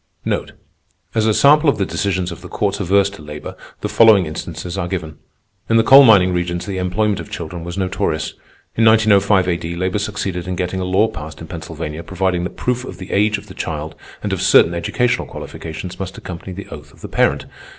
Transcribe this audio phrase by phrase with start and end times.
[1.13, 4.75] As a sample of the decisions of the courts adverse to labor, the following instances
[4.75, 5.19] are given.
[5.69, 8.31] In the coal mining regions the employment of children was notorious.
[8.75, 12.83] In 1905 A.D., labor succeeded in getting a law passed in Pennsylvania providing that proof
[12.83, 13.93] of the age of the child
[14.23, 17.45] and of certain educational qualifications must accompany the oath of the parent.